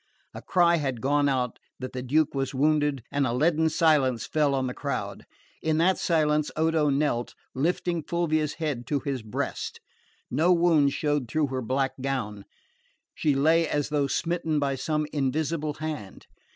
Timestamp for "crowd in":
4.73-5.77